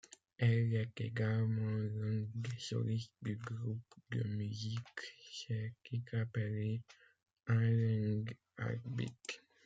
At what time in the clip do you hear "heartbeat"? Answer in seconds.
8.59-9.43